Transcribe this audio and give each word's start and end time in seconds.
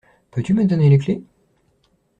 Peux-tu 0.31 0.55
me 0.55 0.65
donner 0.65 0.89
les 0.89 0.97
clés? 0.97 1.23